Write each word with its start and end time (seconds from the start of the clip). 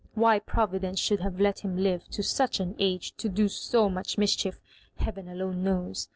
Why 0.15 0.39
Providence 0.39 0.97
should 0.99 1.19
have 1.19 1.39
let 1.39 1.59
him 1.59 1.77
live 1.77 2.07
to 2.09 2.23
such 2.23 2.59
an 2.59 2.73
age 2.79 3.15
to 3.17 3.29
do 3.29 3.47
so 3.47 3.87
much 3.87 4.17
mischief, 4.17 4.59
heaven 4.95 5.27
alone 5.27 5.63
knows. 5.63 6.07